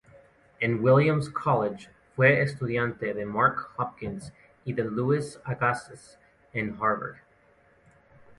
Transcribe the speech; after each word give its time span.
En 0.59 0.81
Williams 0.83 1.29
College 1.29 1.91
fue 2.15 2.41
estudiante 2.41 3.13
de 3.13 3.23
Mark 3.23 3.67
Hopkins 3.77 4.33
y 4.65 4.73
de 4.73 4.83
Louis 4.85 5.37
Agassiz 5.43 6.17
en 6.53 6.71
Harvard. 6.81 7.17